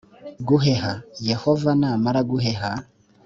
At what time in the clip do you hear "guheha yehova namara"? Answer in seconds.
0.47-2.21